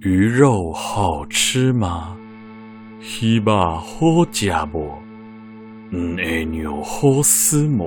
[0.00, 2.16] 鱼肉好吃吗？
[3.00, 4.92] 鱼肉好吃不？
[5.90, 7.86] 嗯，哎牛好吃吗？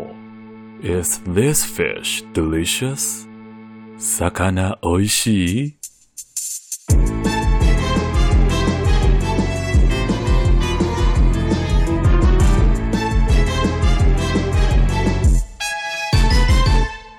[0.81, 3.25] Is this fish delicious？
[3.97, 5.73] 鱼おいしい？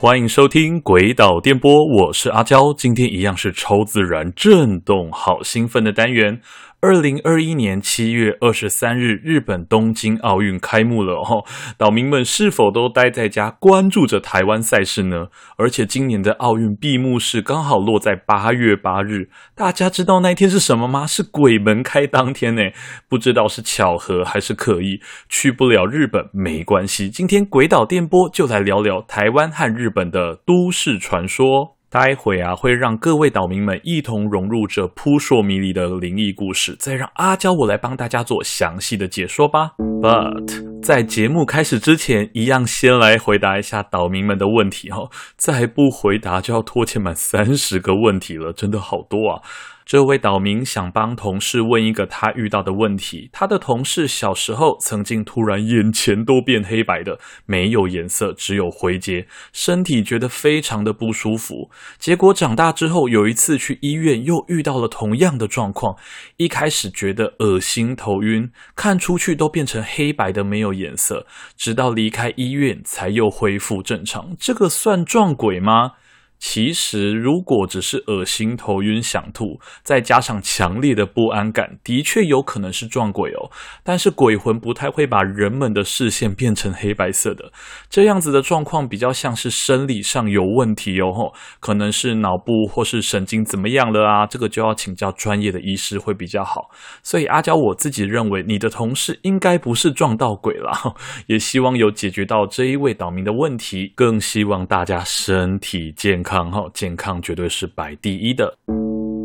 [0.06, 1.72] 欢迎收听《鬼岛电波》，
[2.06, 6.40] 我是阿娇，今天一样是超自然震动，好兴奋的单元。
[6.86, 11.44] 二零二一年七月二十三日，日本东京奥运开幕了哦。
[11.80, 15.30] 岛民们是否都待在家关注着台湾赛事呢？
[15.58, 21.08] 而且今年的奥运闭幕式刚好落在八月八日，大家知道那一天是什么吗？
[21.08, 22.62] 是鬼门开当天呢。
[23.10, 27.10] 不知道是巧合还是刻意，去不了日本没关系。
[27.10, 31.75] 今天鬼岛电波就来聊聊台湾和日本的都市传说。
[31.96, 39.72] 待会啊，会让各位岛民们一同融入这扑朔迷离的灵异故事，再让阿娇我来帮大家做详细的解说吧。
[40.02, 49.42] But 在节目开始之前，一样先来回答一下岛民们的问题哦，再不回答就要拖欠满三十个问题了，真的好多啊。
[49.86, 61.70] 这位岛民想帮同事问一个他遇到的问题：他的同事小时候曾经突然眼前都变黑白的，没有颜色，只有灰阶，身体觉得非常的不舒服。
[62.00, 65.96] 结果长大之后，有一次去医院又遇到了同样的状况。
[66.38, 74.36] 一开始觉得恶心头晕，看出去都变成黑白的，没有颜色，直到离开医院才又恢复正常。
[74.40, 75.92] 这个算撞鬼吗？
[76.38, 83.50] 其实，如果只是恶心、头晕、想吐，再加上强烈的不安感，的确有可能是撞鬼哦。
[83.84, 87.52] 但是鬼魂不太会把人们的视线变成黑白色的，
[87.90, 94.28] 这样子的状况比较像是生理上有问题哦，可能是脑部或是神经怎么样了啊？
[94.28, 96.70] 这个就要请教专业的医师会比较好。
[97.02, 100.72] 所以阿娇我自己认为，你的同事应该不是撞到鬼了，
[101.28, 106.35] 也希望有解决到这一位岛民的问题，更希望大家身体健康。
[106.36, 108.58] 康哈，健康绝对是摆第一的。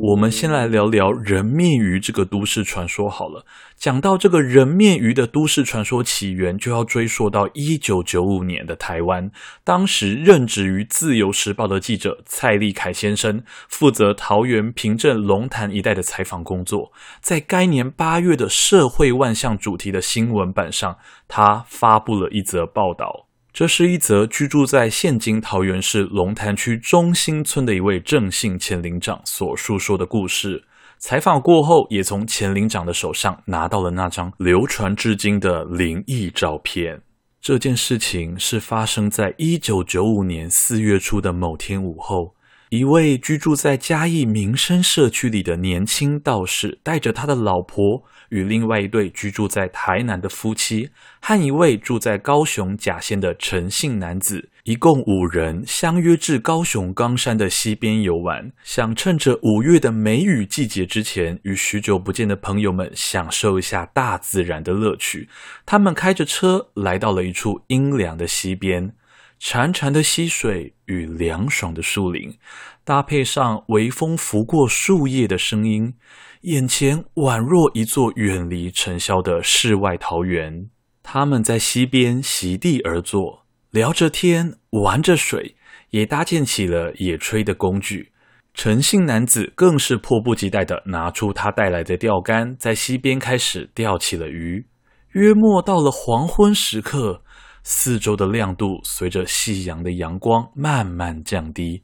[0.00, 3.44] 我们先来聊聊人面鱼这个都市传说好了。
[3.76, 9.28] 讲到这个人面鱼的都市传说起源，就要追溯到一九九五年的台湾。
[9.64, 16.92] 当时任职于《自由时报》的记者蔡立凯先生，负责桃园平镇龙潭一带的采访工作。
[17.20, 20.96] 在该年八月的社会万象主题的新闻版上，
[21.26, 23.26] 他发布了一则报道。
[23.52, 30.64] 这是一则居住在现今桃园市龙潭区中心村的一位郑姓前领长所述说的故事。
[30.98, 37.02] 采访过后，也从前领长的手上拿到了那张流传至今的灵异照片。
[37.40, 42.34] 这件事情是发生在一九九五年四月初的某天午后。
[42.68, 65.28] 一位居住在嘉义民生社区里的年轻道士，带着他的老婆与另外一对居住在台南的夫妻，和一位住在高雄甲仙的陈姓男子，一共五人，相约至高雄冈山的溪边游玩，想趁着五月的梅雨季节之前，与许久不见的朋友们享受一下大自然的乐趣。
[65.66, 68.92] 他们开着车来到了一处阴凉的溪边。
[69.40, 72.36] 潺潺的溪水与凉爽的树林，
[72.84, 75.94] 搭配上微风拂过树叶的声音，
[76.42, 80.68] 眼前宛若一座远离尘嚣的世外桃源。
[81.02, 85.56] 他们在溪边席地而坐，聊着天，玩着水，
[85.88, 88.12] 也搭建起了野炊的工具。
[88.52, 94.66] 陈姓男子更是迫不及待地拿出他带来的钓竿，在溪边开始钓起了鱼。
[95.12, 97.22] 约莫到了黄昏时刻。
[97.62, 101.82] 四周的亮度随着夕阳的阳光慢慢降低，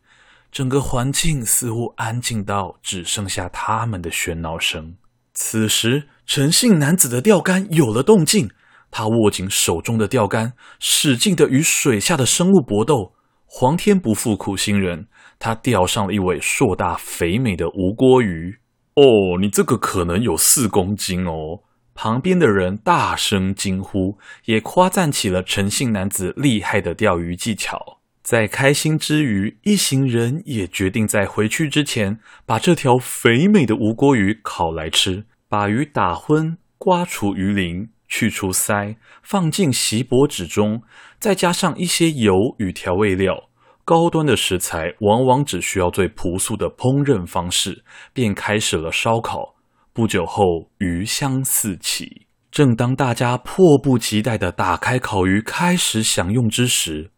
[0.50, 4.96] 整个环境似乎安静到只剩下他们的喧闹声。
[5.34, 8.50] 此时，陈姓男子的钓竿有了动静，
[8.90, 13.12] 他握紧手中的钓竿，使劲地与水下的生物搏斗。
[13.44, 15.08] 皇天不负苦心人，
[15.38, 18.58] 他钓上了一尾硕大肥美的无锅鱼。
[18.94, 21.60] 哦，你这个可能有四公斤哦。
[21.96, 27.98] 旁边的人大声惊呼，也夸赞起了陈姓男子厉害的钓鱼技巧。
[28.22, 35.24] 在开心之余，一行人也决定在回去之前，把这条肥美的吴锅鱼烤来吃。
[35.48, 40.82] 把鱼打昏，刮除鱼鳞，去除鳃，放进锡箔纸中，
[41.18, 43.48] 再加上一些油与调味料。
[43.84, 49.55] 高端的食材往往只需要最朴素的烹饪方式，便开始了烧烤。
[49.96, 52.26] 不久后，鱼香四起。
[52.50, 57.12] 正当大家迫不及待地打开烤鱼，开始享用之时，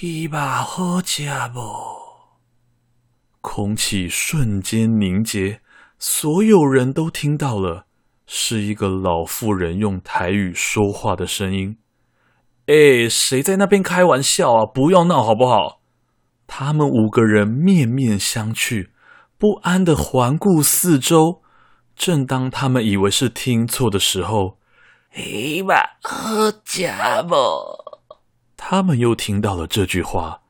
[0.00, 1.60] 一把好家伙，
[3.42, 5.60] 空气瞬间凝结，
[5.98, 7.84] 所有人都听到了，
[8.26, 11.76] 是一个老妇人用台语说话的声音。
[12.68, 14.64] 哎，谁在那边开玩笑啊？
[14.64, 15.82] 不要闹好不好？
[16.46, 18.88] 他们五个人面面相觑，
[19.36, 21.42] 不安地环顾四周。
[21.96, 24.58] 正当他们以为是听错的时候，
[25.10, 28.02] 嘿嘛，好家伙！
[28.56, 30.40] 他们又听到了这句话。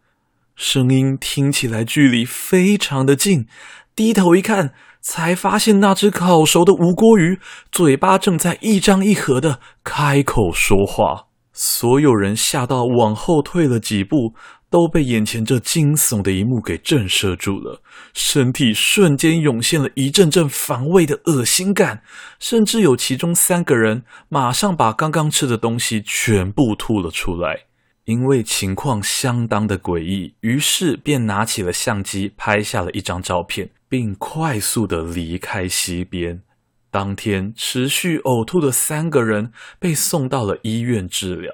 [0.57, 3.47] 声音听起来距离非常的近，
[3.95, 7.39] 低头一看，才发现那只烤熟的无锅鱼
[7.71, 11.27] 嘴巴正在一张一合的开口说话。
[11.53, 14.35] 所有人吓到往后退了几步，
[14.69, 17.83] 都被眼前这惊悚的一幕给震慑住了，
[18.13, 22.03] 身体瞬间涌现了一阵阵反胃的恶心感，
[22.39, 27.67] 甚至有其中三个人马上把刚刚吃的东西全部吐了出来。
[28.05, 36.43] 因为情况相当的诡异，于是便拿起了相机拍下了一张照片，并快速的离开溪边。
[36.89, 41.53] 当天持续呕吐的三个人被送到了医院治疗，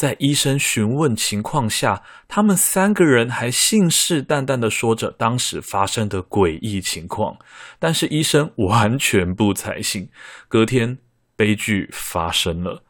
[0.00, 7.36] 在医生询问情况下，他们三个人还信誓旦旦的说着当时发生的诡异情况，
[7.78, 10.08] 但是医生完全不采信。
[10.48, 10.96] 隔天，
[11.36, 12.82] 悲剧发生了。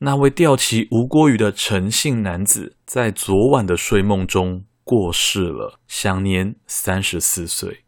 [0.00, 7.84] 那位钓起吴郭鱼的陈姓男子，在昨晚的睡梦中过世了，享年三十四岁。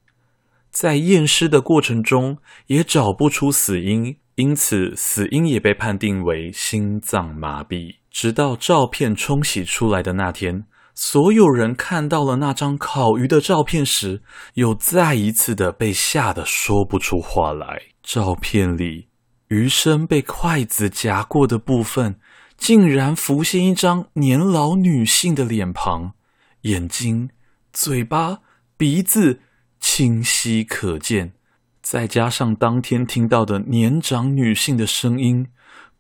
[0.71, 2.39] 在验尸的过程中，
[2.69, 7.95] 也找不出死因，因此死因也被判定为心脏麻痹。
[8.11, 10.65] 直到照片冲洗出来的那天，
[10.97, 14.21] 所有人看到了那张烤鱼的照片时，
[14.55, 17.83] 又再一次的被吓得说不出话来。
[18.03, 19.07] 照片里。
[19.47, 22.17] 鱼身被筷子夹过的部分，
[22.57, 26.15] 竟然浮现一张年老女性的脸庞，
[26.63, 27.29] 眼睛、
[27.73, 28.39] 嘴巴、
[28.77, 29.41] 鼻子
[29.79, 31.35] 清晰可见。
[31.83, 35.49] 再加上当天听到的年长女性的声音，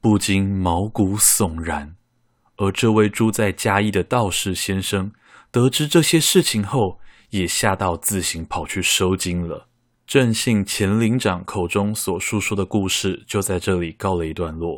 [0.00, 1.96] 不禁毛骨悚然。
[2.56, 5.10] 而这位住在嘉义的道士先生，
[5.50, 7.00] 得知这些事情后，
[7.30, 9.66] 也吓到自行跑去收惊了。
[10.06, 14.76] 郑姓前领长口中所述说的故事就在这里告了一段落。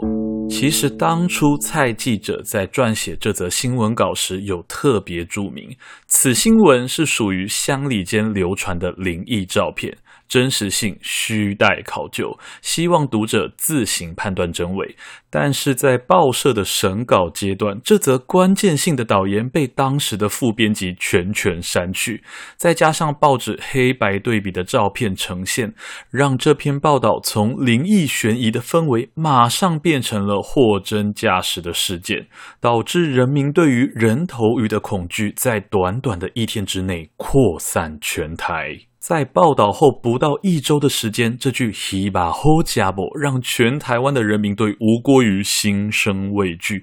[0.48, 9.96] 其实当初蔡记者在撰写这则新闻稿时，有特别注明，此新闻是属于乡里间流传的灵异照片。
[10.34, 14.96] 真实性需待考究，希望读者自行判断真伪。
[15.30, 22.24] 但是在报社的审稿阶段，这则关键性的导言被当时的副编辑全权删去，
[22.56, 25.72] 再加上报纸黑白对比的照片呈现，
[26.10, 32.26] 让这篇报道从灵异悬疑的氛围马上变成了货真价实的事件，
[32.60, 38.80] 导致人民对于人头鱼的恐惧在短短的一天之内扩散全台。
[39.06, 46.82] 在报道后不到一周的时间，这句“希巴好家伙”让全台湾的人民对吴郭鱼心生畏惧。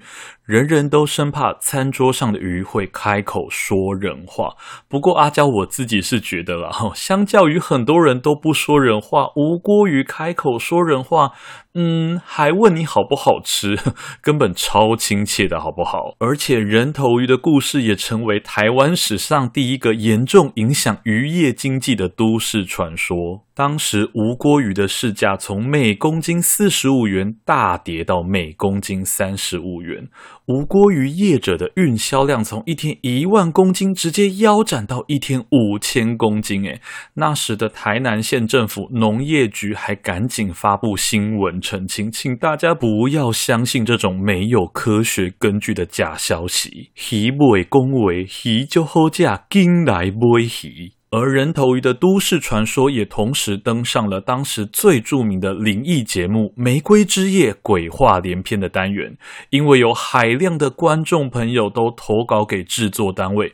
[0.52, 4.54] 人人都生怕餐桌上的鱼会开口说人话。
[4.86, 11.30] 不过阿娇我自己是觉得啦，相较于很多人都不说人话，吴锅鱼开口说人话，
[11.72, 13.78] 嗯，还问你好不好吃，
[14.20, 16.16] 根本超亲切的好不好？
[16.18, 23.46] 而且人头鱼的故事也成为台湾史上第一个严重影响渔业经济的都市传说。
[23.54, 30.08] 当时吴锅鱼的市价从每公斤四十五元大跌到每公斤三十五元，
[30.46, 36.64] 吴郭鱼业者的运销量从一天一万公斤直接腰斩到一天五千公斤。
[36.64, 36.80] 诶，
[37.14, 46.90] 那时的台南县政府农业局还赶紧发布新闻澄清，请大家不要相信这种没有科学根据的假消息。
[47.12, 50.92] 鱼卖公维，鱼就好价，紧来买鱼。
[51.14, 59.18] 而人头鱼的都市传说也同时登上了当时最著名的灵异节目《玫瑰之夜》鬼话连篇的单元，
[59.50, 63.52] 因为有海量的观众朋友都投稿给制作单位。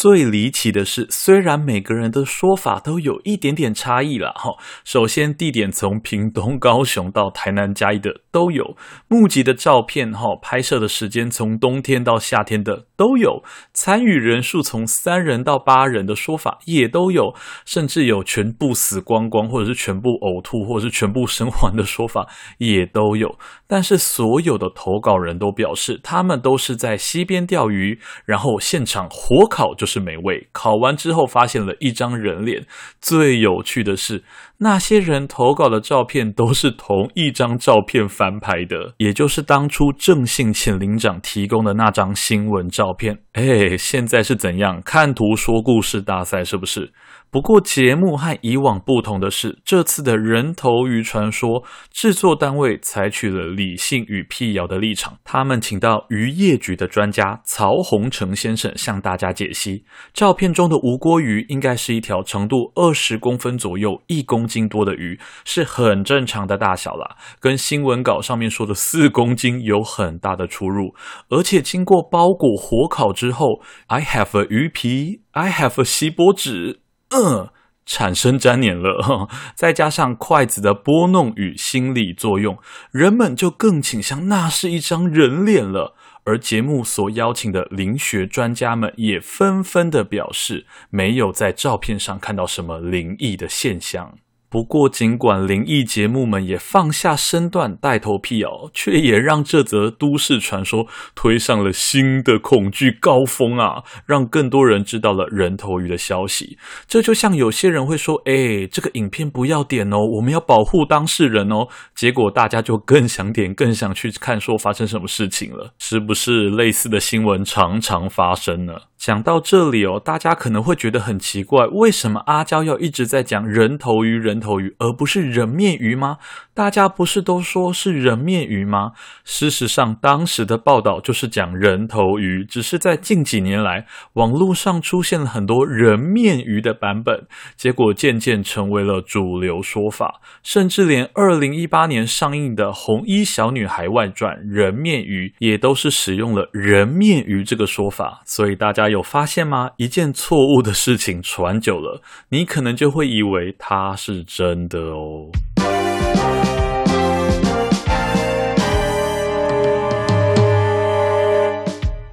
[0.00, 4.52] 最离奇的是，虽然每个人的说法都有一点点差异了哈。
[4.84, 8.76] 首先，地点从屏东、高雄到台南、嘉义的都有，
[9.08, 13.42] 募集的照片哈，拍摄的时间从冬天到夏天的都有，
[13.74, 17.34] 参与人数从三人到八人的说法也都有，
[17.66, 22.28] 甚至有全部死光光，或者是全部呕吐，或者是全部生还的说法
[22.58, 23.36] 也都有。
[23.68, 29.88] 但是，所有的投稿人都表示，他们都是在溪边钓鱼，然后现场火烤就。
[29.88, 32.66] 是美味，烤完之后发现了一张人脸。
[33.00, 34.22] 最有趣的是，
[34.58, 43.20] 那些人投稿的照片都是同一张照片翻拍的，也就是当初郑姓前领长提供的那张新闻照片。
[43.32, 44.82] 哎，现在是怎样？
[44.84, 46.92] 看图说故事大赛是不是？
[47.30, 55.18] 不过，节目和以往不同的是，这次的人头鱼传说制作单位采取了理性与辟谣的立场。
[55.24, 70.94] 他们请到渔业局的专家曹洪成先生向大家解析：照片中的无锅鱼应该是一条长度二十公分左右、一公斤多的鱼，是很正常的大小啦，跟新闻稿上面说的四公斤有很大的出入。
[71.28, 76.80] 而且经过包裹火烤之后，I have a 鱼皮，I have a 锡箔纸。
[77.10, 77.48] 嗯，
[77.86, 82.58] 产生粘连了， 再加上筷子的拨弄与心理作用，
[82.90, 85.94] 人们就更倾向那是一张人脸了。
[86.24, 94.18] 而节目所邀请的灵学专家们也纷纷的表示，没有在照片上看到什么灵异的现象。
[94.50, 103.84] 不过，尽管灵异节目们也放下身段带头辟谣，却也让这则都市传说推上了新的恐惧高峰啊！
[104.06, 106.56] 让更多人知道了人头鱼的消息。
[106.86, 115.74] 这就像有些人会说：“哎，这个影片不要点哦，我们要保护当事人哦。”结果大家就更想点，更想去看，说发生什么事情了？
[115.78, 118.72] 是不是类似的新闻常常发生呢？
[118.98, 124.16] 讲到这里哦，大家可能会觉得很奇怪，为什么阿娇要一直在讲人头鱼？
[124.16, 126.18] 人头鱼，而不是人面鱼吗？
[126.52, 128.90] 大家不是都说是人面鱼吗？
[129.24, 148.22] 事实上，当时的报道就是讲人头鱼，只是在近几年来，网络上出现了很多人面鱼的版本，结果渐渐成为了主流说法，甚至连二零一八年上映的《红衣小女孩外传》人面鱼也都是使用了人面鱼这个说法。
[148.24, 149.70] 所以大家有发现吗？
[149.76, 155.30] 一件错误的事情传久了，你可能就会以为它是真的哦。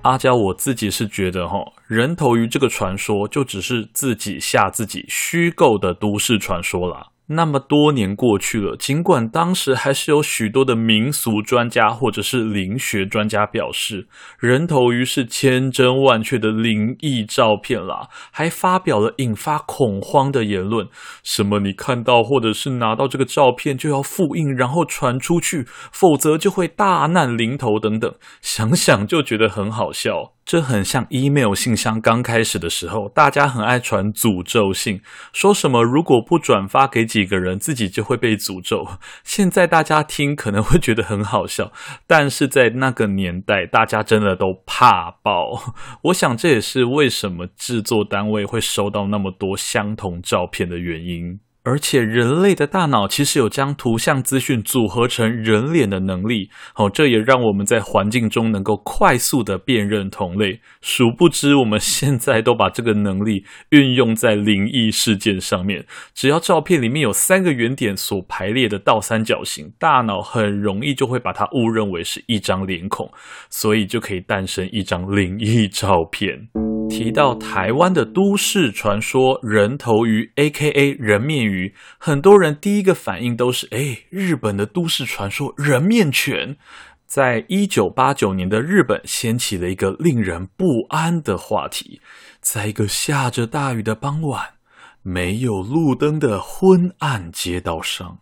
[0.04, 7.08] 阿娇，我自己是觉得，哈，人头鱼这个传说就只是自己吓自己，虚构的都市传说啦。
[7.28, 14.08] 那么多年过去了，尽管当时还是有许多的民俗专家或者是灵学专家表示，
[14.40, 20.88] 人头鱼是千真万确的灵异照片啦，还发表了引发恐慌的言论，
[21.24, 30.35] 什么你看到或者是拿到这个照片就要复印，然后传出去，否则就会大难临头等等，想想就觉得很好笑。
[30.46, 35.02] 这很像 email 信箱刚开始的时候，大家很爱传诅咒信，
[35.34, 38.88] 说什么如果不转发给几个人，自己就会被诅咒。
[39.24, 41.72] 现在大家听可能会觉得很好笑，
[42.06, 45.74] 但是在那个年代，大家真的都怕爆。
[46.04, 51.40] 我想这也是为什么制作单位会收到那么多相同照片的原因。
[51.66, 60.62] 而且人类的大脑其实有将图像资讯组合成人脸的能力，好，这也让我们在环境中能够快速的辨认同类。
[60.82, 65.84] 殊不知，我们现在都把这个能力运用在灵异事件上面。
[66.14, 73.12] 只要照片里面有三个圆点所排列的倒三角形，大脑很容易就会把它误认为是一张脸孔，
[73.50, 76.48] 所以就可以诞生一张灵异照片。
[76.88, 80.92] 提到台湾的都市传说人头鱼 （A.K.A.
[81.00, 81.55] 人面鱼），
[81.98, 86.58] 很多人第一个反应都是：哎，日本的都市传说人面犬。
[87.06, 92.02] 在一九八九年的日本，掀起了一个令人不安的话题。
[92.42, 94.56] 在一个下着大雨的傍晚，
[95.02, 98.20] 没有路灯的昏暗街道上，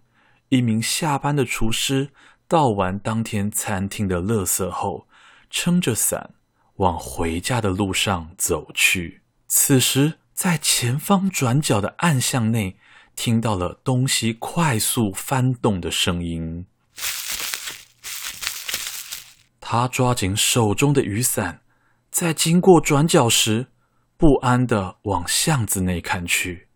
[0.50, 2.10] 一名下班的厨师
[2.48, 5.08] 倒完当天餐厅的垃圾后，
[5.50, 6.32] 撑着伞。
[6.78, 12.78] 往回家的路上走去，此时在前方转角的暗巷内，
[13.16, 16.66] 听到了东西快速翻动的声音。
[19.60, 21.62] 他抓紧手中的雨伞，
[22.12, 23.68] 在经过转角时，
[24.18, 26.68] 不安地往巷子内看去。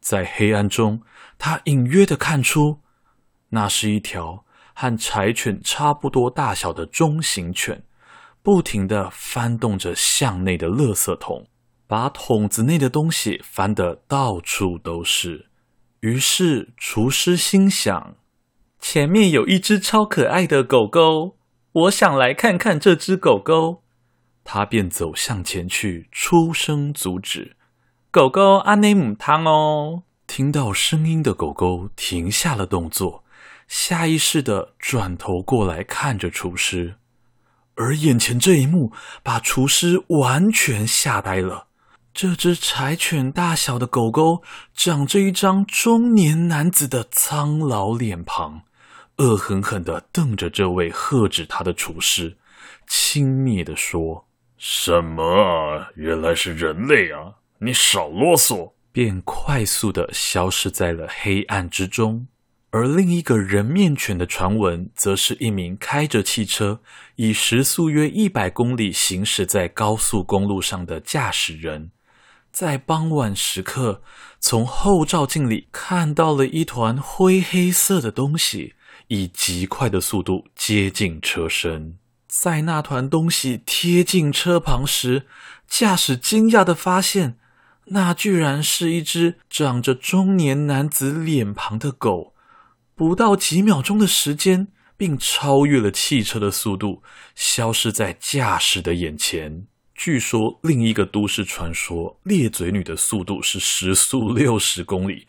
[0.00, 1.02] 在黑暗中，
[1.38, 2.80] 他隐约地看出，
[3.50, 7.84] 那是一条和柴犬差不多大小的中型犬。
[8.42, 11.46] 不停地翻动着巷内的垃圾桶，
[11.86, 15.51] 把桶子内的东西翻得到处都是。
[16.02, 18.16] 于是厨师心想：
[18.80, 21.36] 前面有一只超可爱的狗狗，
[21.72, 23.84] 我想来看看这只狗狗。
[24.42, 27.54] 他便走向前去，出声阻止
[28.10, 33.22] ：“狗狗，阿内姆汤哦！”听到声音的狗狗停下了动作，
[33.68, 36.96] 下意识地转头过来看着厨师。
[37.76, 38.90] 而眼前这一幕
[39.22, 41.68] 把厨师完全吓呆了。
[42.14, 44.42] 这只柴犬大小的狗狗
[44.74, 48.62] 长着一张中年男子的苍老脸庞，
[49.16, 52.36] 恶狠狠地瞪着这位喝止他的厨师，
[52.86, 54.26] 轻蔑地说
[54.58, 55.88] ：“什么啊？
[55.96, 57.36] 原来是人类啊！
[57.58, 62.26] 你少啰嗦，便快速地消失在了黑暗之中。
[62.70, 66.80] 而另一个人面犬的传闻，则是一名开着汽车，
[67.16, 71.90] 以时速约一百公里行驶在高速公路上的驾驶人，
[72.52, 74.02] 在傍晚时刻，
[74.38, 78.74] 从后照镜里看到了一团灰黑色的东西，
[79.08, 81.98] 以极快的速度接近车身。
[82.28, 85.26] 在那团东西贴近车旁时，
[85.66, 87.38] 驾驶惊讶地发现，
[87.86, 92.34] 那居然是一只长着中年男子脸庞的狗。
[92.94, 94.68] 不到几秒钟的时间，
[94.98, 97.02] 并超越了汽车的速度，
[97.34, 99.66] 消失在驾驶的眼前。
[99.94, 105.26] 据说另一个都市传说，裂嘴女的速度是时速 六十公里。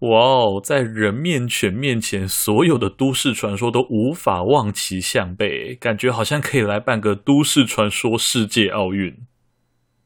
[0.00, 9.16] 哇哦，在人面犬面前，所有的都市传说都无法望其项背，感觉好像可以来办个都市传说世界奥运。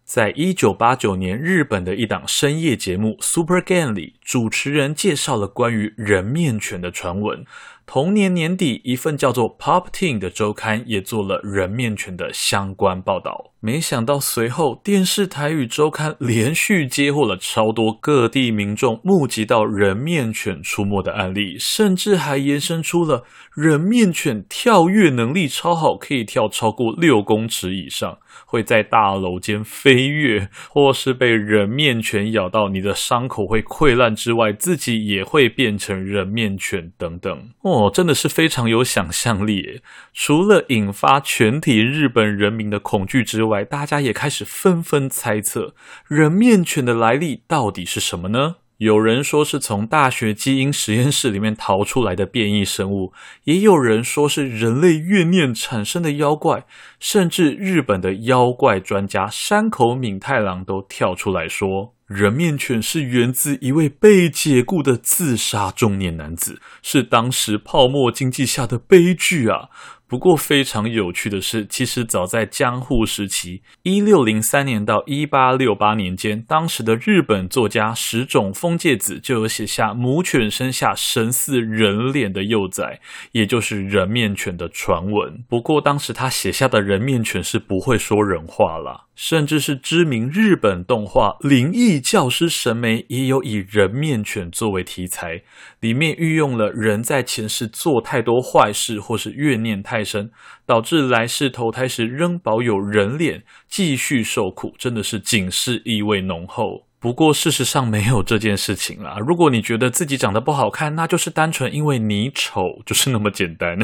[0.05, 7.45] 在一九八九年，日本的一档深夜节目《Super Game》里，主持人介绍了关于人面犬的传闻。
[7.89, 13.55] 同年年底，一份叫做《Pop Team》的周刊也做了人面犬的相关报道。
[13.61, 37.49] 没想到，随后电视台与周刊连续接获了超多各地民众目击到人面犬出没的案例，甚至还延伸出了人面犬跳跃能力超好，可以跳超过六公尺以上，会在大楼间飞跃，或是被人面犬咬到，你的伤口会溃烂之外，自己也会变成人面犬等等。
[37.63, 37.78] 哦。
[37.79, 39.83] 哦，真的是非常有想象力。
[40.13, 45.75] 除了引发全体日本人民的恐惧之外，大家也开始纷纷猜测
[46.09, 48.57] 人面犬的来历到底是什么呢？
[48.79, 53.13] 有人说是从大学基因实验室里面逃出来的变异生物，
[53.45, 56.65] 也有人说是人类怨念产生的妖怪，
[56.99, 61.95] 甚至日本的妖怪专家山口敏太郎都跳出来说。
[62.09, 69.69] 人面犬是源自一位被解雇的自杀中年男子，是当时泡沫经济下的悲剧啊。
[70.09, 83.01] 不过非常有趣的是，其实早在江户时期，一六零三年到一八六八年间，当时的日本作家石冢丰介子就有写下母犬生下神似人脸的幼崽，
[83.33, 85.45] 也就是人面犬的传闻。
[85.47, 89.05] 不过当时他写下的人面犬是不会说人话啦。
[89.19, 95.43] 甚至是知名日本动画《灵异教师神眉》也有以人面犬作为题材，
[95.81, 100.31] 里面运用了人在前世做太多坏事或是怨念太太深，
[100.65, 106.88] 导致来世投胎时仍保有人脸，继续受苦，真的是警示意味浓厚。
[107.01, 109.19] 不过事实上没有这件事情啦。
[109.25, 113.79] 如果你觉得自己长得不好看，那就是单纯因为你丑， 就是那么简单。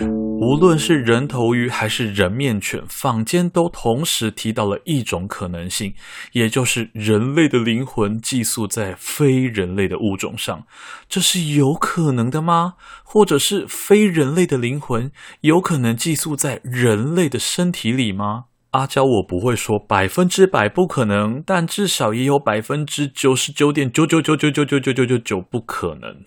[0.00, 5.94] 无论是人头鱼还是人面犬，坊间都同时提到了一种可能性，
[6.32, 10.66] 也就是人类的灵魂寄宿在非人类的物种上。
[11.08, 12.74] 这是有可能的吗？
[13.02, 18.46] 或者是非人类的灵魂有可能寄宿在人类的身体里吗？
[18.74, 26.24] 阿娇，我不会说百分之百不可能，但至少也有百分之九十九点九九九九九九九九九九不可能。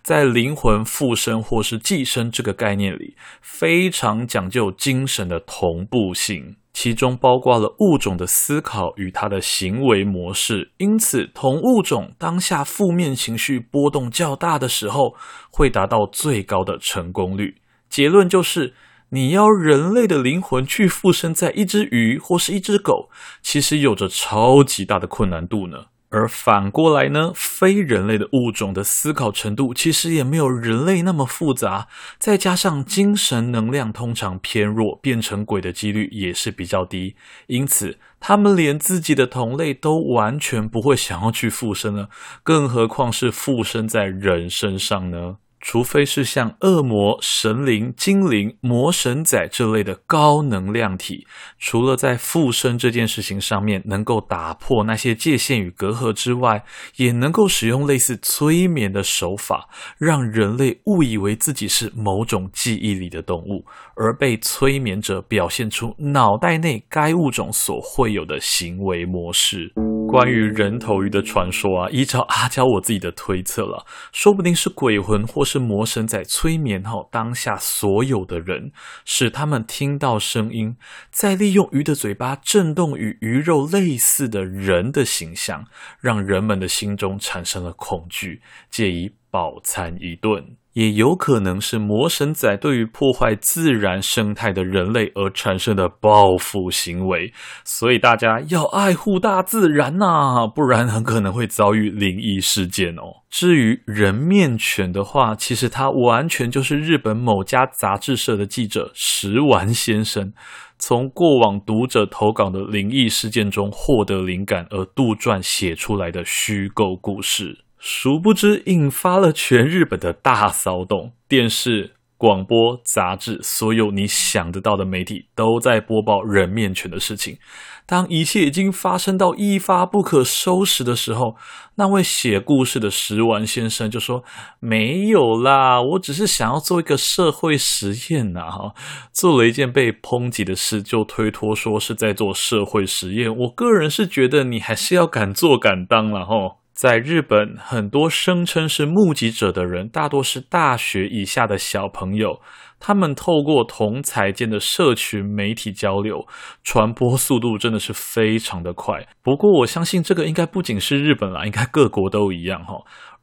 [0.00, 10.70] 在灵魂附身或是寄生这个概念里，非常讲究精神的同步性，其中包括了物种的思考与它的行为模式。
[10.76, 15.16] 因此，同物种当下负面情绪波动较大的时候，
[15.50, 17.56] 会达到最高的成功率。
[17.90, 18.74] 结论就是。
[19.10, 23.08] 你要人类的灵魂去附身在一只鱼或是一只狗，
[23.40, 25.86] 其实有着超级大的困难度呢。
[26.08, 31.88] 而反过来呢，非人类的物种的思考程度其实也没有人类那么复杂，
[32.18, 37.16] 再加上精神能量通常偏弱，变成鬼的几率也是比较低，
[37.48, 42.08] 因此他们连自己的同类都完全不会想要去附身了，
[42.44, 45.38] 更何况是附身在人身上呢？
[45.68, 51.26] 除非是像恶魔、神灵、精灵、魔神仔这类的高能量体，
[51.58, 56.62] 除了在附身这件事情上面能够打破那些界限与隔阂之外，
[56.98, 63.64] 也能够使用类似催眠的手法，让人类误以为自己是某种记忆里的动物，
[63.96, 69.72] 而被催眠者表现出脑袋内该物种所会有的行为模式。
[70.08, 78.72] 关于人头鱼的传说啊，依照阿娇我自己的推测了，说不定是鬼魂或是是魔神在催眠后，当下所有的人，
[79.06, 80.76] 使他们听到声音，
[81.10, 85.64] 再利用鱼的嘴巴震动与鱼肉类似的人的形象，
[85.98, 90.56] 让人们的心中产生了恐惧，借以饱餐一顿。
[90.76, 97.32] 也有可能是魔神仔对于破坏自然生态的人类而产生的报复行为，
[97.64, 103.24] 所以大家要爱护大自然呐，不然很可能会遭遇灵异事件哦。
[103.30, 110.34] 至于人面犬的话，其实它完全就是日本某家杂志社的记者石丸先生
[110.78, 117.65] 从过往读者投稿的灵异事件中获得灵感而杜撰写出来的虚构故事。
[117.78, 121.12] 殊不知，引发了全日本的大骚动。
[121.28, 127.38] 电视、广播、杂志，所有你想得到的媒体都在播报人面犬的事情。
[127.84, 131.36] 当一切已经发生到一发不可收拾的时候，
[131.76, 134.24] 那位写故事的石丸先生就说
[134.58, 138.74] ：“没有啦，我只是想要做一个社会实验呐，哈，
[139.12, 143.32] 做了一件被抨击的事，就推脱说是在做社会实验。
[143.36, 152.42] 我个人是觉得你还是要敢做敢当了，哈。”在日本，很多声称是目击者的人，大多是大学以下的小朋友。
[152.78, 156.26] 他们透过同才间的社群媒体交流，
[156.62, 159.08] 传播速度真的是非常的快。
[159.22, 162.74] 不过，我相信这个应该不仅是日本啦，应该各国都一样哈。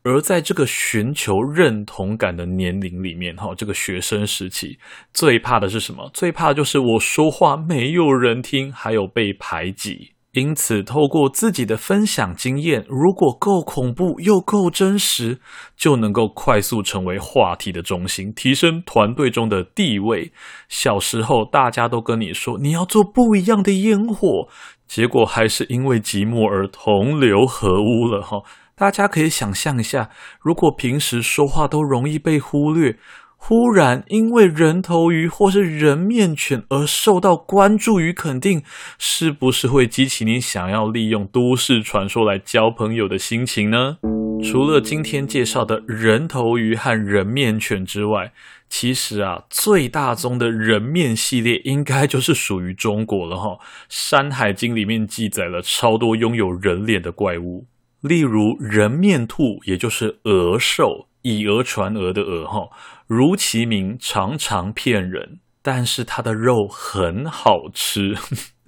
[0.02, 4.80] 而在这个寻求认同感的年龄里面，哈，这个学生时期
[5.13, 6.10] 最怕的是什么？
[6.12, 10.12] 最怕的就是我说话没有人听，还有被排挤。
[10.34, 15.39] 因此，透过自己的分享经验，如果够恐怖又够真实，
[15.78, 20.32] 就能够快速成为话题的中心，提升团队中的地位。
[20.67, 24.48] 小时候，大家都跟你说你要做不一样的烟火，
[24.88, 28.41] 结果还是因为寂寞而同流合污了哈。
[28.76, 30.10] 大家可以想象一下，
[30.41, 32.98] 如果平时说话都容易被忽略。
[33.45, 38.63] 忽然因为人头鱼或是人面犬而受到关注与肯定，
[38.97, 43.97] 是不是会激起你想要利用都市传说来交朋友的心情呢？
[44.41, 48.32] 除了今天介绍的人头鱼和人面犬之外，
[48.69, 53.49] 其实啊，最大宗的人面系列应该就是属于中国了哈。
[53.89, 57.65] 《山海经》里面记载了超多拥有人脸的怪物，
[57.99, 61.08] 例如人面兔，也就是鹅兽。
[61.24, 62.70] 以讹传讹的讹哈，
[63.08, 68.16] 如其名，常常骗人，但是它的肉很好吃，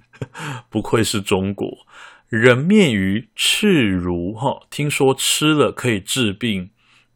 [0.68, 1.68] 不愧是中国。
[2.28, 6.70] 人面鱼赤如哈，听说吃了可以治病，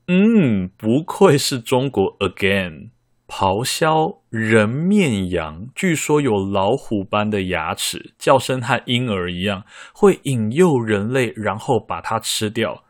[0.07, 2.91] 嗯，不愧是中国 again。
[3.27, 12.83] 咆哮人面羊，据说有老虎般的牙齿，叫声和婴儿一样，会引诱人类，然后把它吃掉。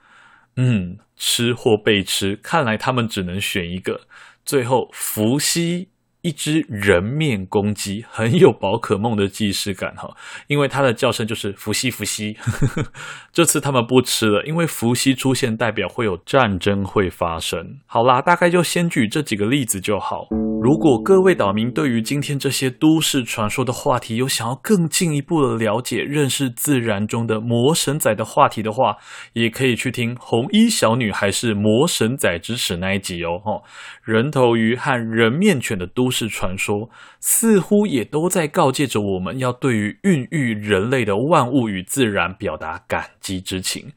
[0.57, 4.01] 嗯，吃或被吃，看来他们只能选一个。
[4.47, 5.90] 最后，伏羲。
[6.23, 10.15] 一只人面公鸡很有宝可梦的既视感哈，
[10.49, 12.37] 因为它的叫声就是伏羲伏羲。
[13.33, 17.79] 这次他们不吃了，因为伏羲出现代表会有战争会发生。
[17.87, 20.27] 好啦，大概就先举这几个例子就好。
[20.63, 28.99] 如果各位岛民对于今天这些都市传说的话题有想要更进一步的了解、认识自然中的魔神仔的话题的话，
[29.33, 33.63] 也可以去听红衣小女孩是魔神仔之耻那一集哦。
[34.05, 36.10] 人头鱼和人面犬的都。
[36.11, 43.93] 都市传说似乎也都在告诫着我们要对于孕育人类的万物与自然表达感激之情。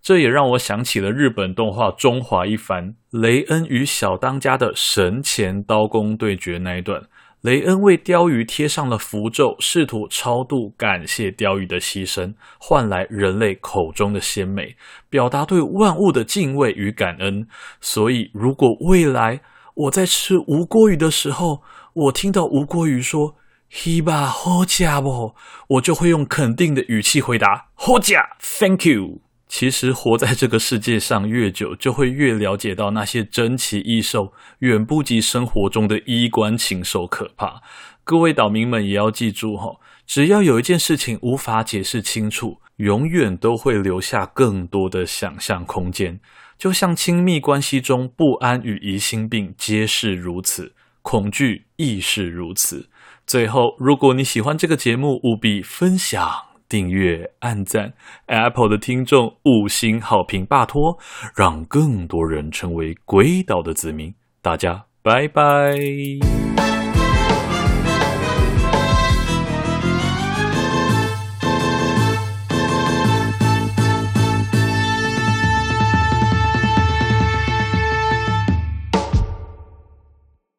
[0.00, 7.02] 这也让我想起了日本动画《中华一番》雷恩与小当家的神前刀工对决那一段。
[7.42, 14.74] 雷恩为鲷鱼贴上了符咒，试图超度感谢鲷鱼的牺牲，换来人类口中的鲜美，
[15.10, 17.46] 表达对万物的敬畏与感恩。
[17.80, 19.40] 所以，如果未来，
[19.78, 21.62] 我在吃吴郭鱼的时候，
[21.92, 23.36] 我听到吴郭鱼说
[23.70, 25.36] “希巴好吃不”，
[25.78, 29.20] 我就会用肯定的语气回答“好吃，Thank you”。
[29.46, 37.62] 其实活在这个世界上越久，就会越了解到那些珍奇异兽远不及生活中的衣冠禽兽可怕。
[38.02, 46.18] 各位岛民们也要记住哈，只要有一件事情无法解释清楚，永远都会留下更多的想象空间。
[46.58, 52.88] 就像亲密关系中不安与疑心病皆是如此，恐惧亦是如此。
[53.24, 56.28] 最后，如果你喜欢这个节目，务必分享、
[56.68, 57.92] 订阅、按赞。
[58.26, 60.98] Apple 的听众五星好评，拜托，
[61.36, 64.12] 让更多人成为鬼岛的子民。
[64.42, 66.67] 大家拜拜。